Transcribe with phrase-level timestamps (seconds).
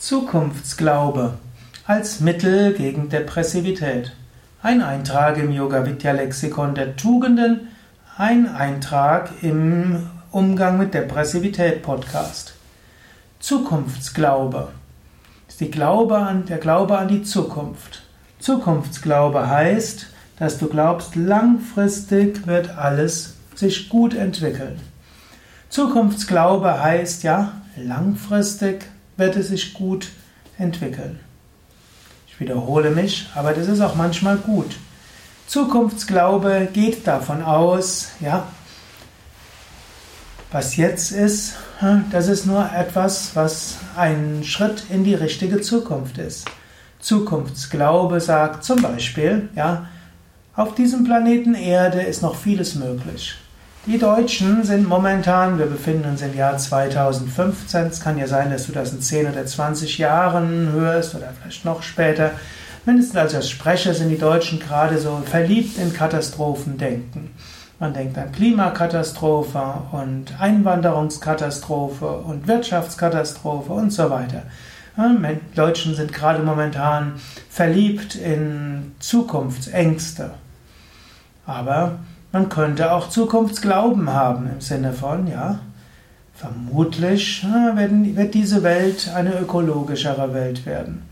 [0.00, 1.34] Zukunftsglaube
[1.86, 4.12] als Mittel gegen Depressivität.
[4.62, 7.68] Ein Eintrag im Yoga Vidya Lexikon der Tugenden,
[8.16, 12.54] ein Eintrag im Umgang mit Depressivität Podcast.
[13.40, 14.68] Zukunftsglaube
[15.46, 18.00] ist die Glaube an, der Glaube an die Zukunft.
[18.38, 20.06] Zukunftsglaube heißt,
[20.38, 24.80] dass du glaubst, langfristig wird alles sich gut entwickeln.
[25.68, 28.86] Zukunftsglaube heißt ja, langfristig
[29.20, 30.08] wird es sich gut
[30.58, 31.20] entwickeln.
[32.26, 34.76] Ich wiederhole mich, aber das ist auch manchmal gut.
[35.46, 38.48] Zukunftsglaube geht davon aus, ja,
[40.50, 41.54] was jetzt ist,
[42.10, 46.46] das ist nur etwas, was ein Schritt in die richtige Zukunft ist.
[46.98, 49.86] Zukunftsglaube sagt zum Beispiel, ja,
[50.56, 53.34] auf diesem Planeten Erde ist noch vieles möglich.
[53.86, 58.66] Die Deutschen sind momentan, wir befinden uns im Jahr 2015, es kann ja sein, dass
[58.66, 62.32] du das in 10 oder 20 Jahren hörst oder vielleicht noch später.
[62.84, 67.30] Mindestens als ich das spreche, sind die Deutschen gerade so verliebt in Katastrophendenken.
[67.78, 74.42] Man denkt an Klimakatastrophe und Einwanderungskatastrophe und Wirtschaftskatastrophe und so weiter.
[74.98, 77.14] Die Deutschen sind gerade momentan
[77.48, 80.32] verliebt in Zukunftsängste.
[81.46, 82.00] Aber
[82.32, 85.60] man könnte auch Zukunftsglauben haben im Sinne von, ja,
[86.34, 91.02] vermutlich wird diese Welt eine ökologischere Welt werden.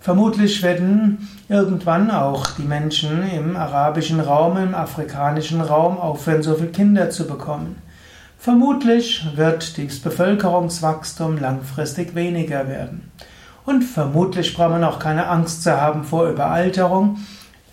[0.00, 6.70] Vermutlich werden irgendwann auch die Menschen im arabischen Raum, im afrikanischen Raum aufhören, so viele
[6.70, 7.82] Kinder zu bekommen.
[8.38, 13.10] Vermutlich wird das Bevölkerungswachstum langfristig weniger werden.
[13.64, 17.18] Und vermutlich braucht man auch keine Angst zu haben vor Überalterung,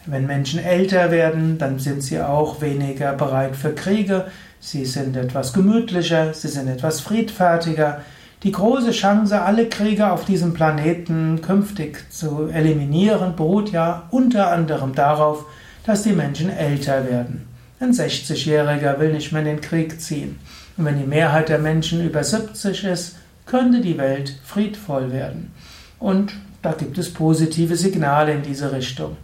[0.06, 4.26] wenn Menschen älter werden, dann sind sie auch weniger bereit für Kriege,
[4.60, 8.02] sie sind etwas gemütlicher, sie sind etwas friedfertiger.
[8.44, 14.94] Die große Chance, alle Kriege auf diesem Planeten künftig zu eliminieren, beruht ja unter anderem
[14.94, 15.46] darauf,
[15.86, 17.48] dass die Menschen älter werden.
[17.80, 20.40] Ein 60-Jähriger will nicht mehr in den Krieg ziehen.
[20.78, 25.52] Und wenn die Mehrheit der Menschen über 70 ist, könnte die Welt friedvoll werden.
[26.00, 29.18] Und da gibt es positive Signale in diese Richtung.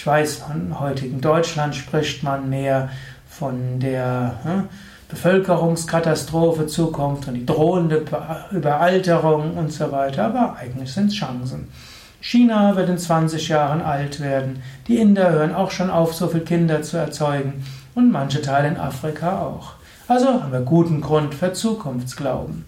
[0.00, 2.88] Ich weiß, im heutigen Deutschland spricht man mehr
[3.28, 4.68] von der hm,
[5.10, 8.02] Bevölkerungskatastrophe Zukunft und die drohende
[8.50, 11.68] Überalterung und so weiter, aber eigentlich sind es Chancen.
[12.22, 16.44] China wird in 20 Jahren alt werden, die Inder hören auch schon auf, so viele
[16.44, 17.62] Kinder zu erzeugen
[17.94, 19.74] und manche Teile in Afrika auch.
[20.08, 22.64] Also haben wir guten Grund für Zukunftsglauben.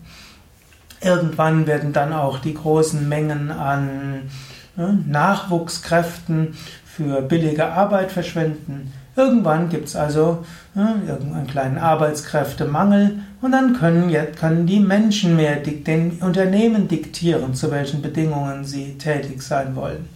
[1.00, 4.28] Irgendwann werden dann auch die großen Mengen an
[4.76, 6.56] Nachwuchskräften
[6.96, 8.92] für billige Arbeit verschwenden.
[9.16, 10.44] Irgendwann gibt es also
[10.74, 17.70] ja, irgendeinen kleinen Arbeitskräftemangel und dann können, können die Menschen mehr den Unternehmen diktieren, zu
[17.70, 20.08] welchen Bedingungen sie tätig sein wollen.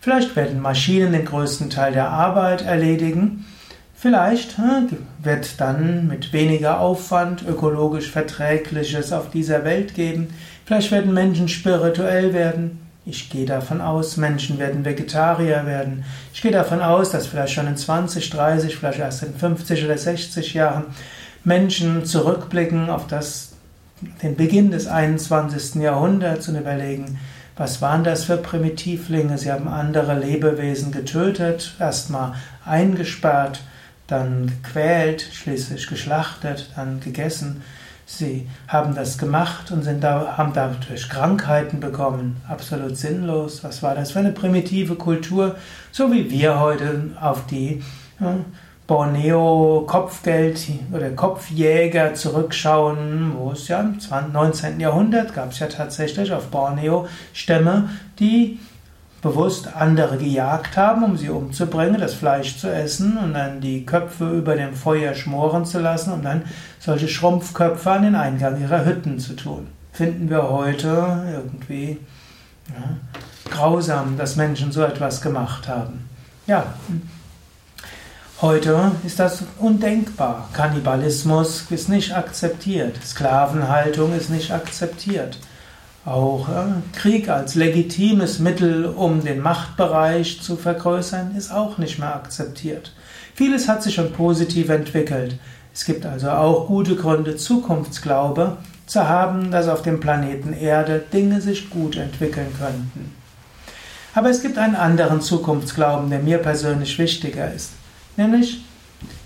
[0.00, 3.44] Vielleicht werden Maschinen den größten Teil der Arbeit erledigen.
[3.94, 4.56] Vielleicht
[5.22, 10.28] wird dann mit weniger Aufwand ökologisch Verträgliches auf dieser Welt geben.
[10.64, 12.85] Vielleicht werden Menschen spirituell werden.
[13.08, 16.04] Ich gehe davon aus, Menschen werden Vegetarier werden.
[16.34, 19.96] Ich gehe davon aus, dass vielleicht schon in 20, 30, vielleicht erst in 50 oder
[19.96, 20.86] 60 Jahren
[21.44, 23.52] Menschen zurückblicken auf das,
[24.24, 25.76] den Beginn des 21.
[25.76, 27.20] Jahrhunderts und überlegen,
[27.56, 29.38] was waren das für Primitivlinge?
[29.38, 32.34] Sie haben andere Lebewesen getötet, erstmal
[32.64, 33.60] eingesperrt,
[34.08, 37.62] dann gequält, schließlich geschlachtet, dann gegessen.
[38.08, 42.36] Sie haben das gemacht und sind da, haben dadurch Krankheiten bekommen.
[42.48, 43.64] Absolut sinnlos.
[43.64, 45.56] Was war das für eine primitive Kultur?
[45.90, 47.82] So wie wir heute auf die
[48.20, 48.36] ja,
[48.86, 50.60] Borneo Kopfgeld
[50.92, 53.98] oder Kopfjäger zurückschauen, wo es ja im
[54.32, 54.78] 19.
[54.78, 57.90] Jahrhundert gab es ja tatsächlich auf Borneo Stämme,
[58.20, 58.60] die
[59.26, 64.30] bewusst andere gejagt haben, um sie umzubringen, das Fleisch zu essen und dann die Köpfe
[64.30, 66.42] über dem Feuer schmoren zu lassen, um dann
[66.78, 69.66] solche Schrumpfköpfe an den Eingang ihrer Hütten zu tun.
[69.92, 71.98] Finden wir heute irgendwie
[72.68, 76.08] ja, grausam, dass Menschen so etwas gemacht haben.
[76.46, 76.74] Ja,
[78.40, 80.48] heute ist das undenkbar.
[80.52, 82.96] Kannibalismus ist nicht akzeptiert.
[83.04, 85.38] Sklavenhaltung ist nicht akzeptiert.
[86.06, 86.48] Auch
[86.94, 92.92] Krieg als legitimes Mittel, um den Machtbereich zu vergrößern, ist auch nicht mehr akzeptiert.
[93.34, 95.36] Vieles hat sich schon positiv entwickelt.
[95.74, 98.56] Es gibt also auch gute Gründe, Zukunftsglaube
[98.86, 103.12] zu haben, dass auf dem Planeten Erde Dinge sich gut entwickeln könnten.
[104.14, 107.72] Aber es gibt einen anderen Zukunftsglauben, der mir persönlich wichtiger ist.
[108.16, 108.64] Nämlich,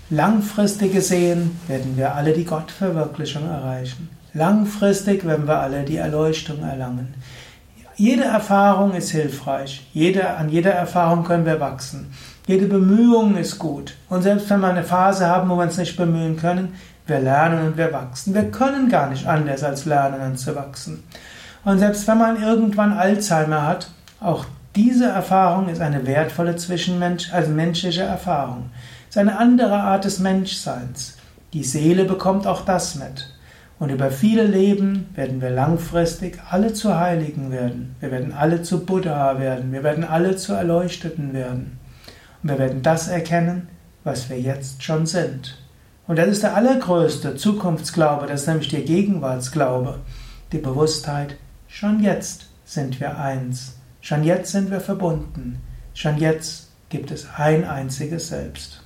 [0.09, 4.09] langfristig gesehen werden wir alle die Gottverwirklichung erreichen.
[4.33, 7.13] Langfristig werden wir alle die Erleuchtung erlangen.
[7.97, 9.85] Jede Erfahrung ist hilfreich.
[9.93, 12.13] Jede, an jeder Erfahrung können wir wachsen.
[12.47, 13.95] Jede Bemühung ist gut.
[14.09, 16.75] Und selbst wenn wir eine Phase haben, wo wir uns nicht bemühen können,
[17.07, 18.33] wir lernen und wir wachsen.
[18.33, 21.03] Wir können gar nicht anders als lernen und zu wachsen.
[21.65, 23.91] Und selbst wenn man irgendwann Alzheimer hat,
[24.21, 24.45] auch
[24.75, 28.69] diese Erfahrung ist eine wertvolle Zwischenmensch, also menschliche Erfahrung.
[29.09, 31.17] Es ist eine andere Art des Menschseins.
[31.51, 33.27] Die Seele bekommt auch das mit.
[33.81, 37.95] Und über viele Leben werden wir langfristig alle zu Heiligen werden.
[37.99, 39.71] Wir werden alle zu Buddha werden.
[39.71, 41.79] Wir werden alle zu Erleuchteten werden.
[42.43, 43.69] Und wir werden das erkennen,
[44.03, 45.57] was wir jetzt schon sind.
[46.05, 49.97] Und das ist der allergrößte Zukunftsglaube, das ist nämlich der Gegenwartsglaube.
[50.51, 51.37] Die Bewusstheit,
[51.67, 53.77] schon jetzt sind wir eins.
[54.01, 55.59] Schon jetzt sind wir verbunden.
[55.95, 58.83] Schon jetzt gibt es ein einziges Selbst.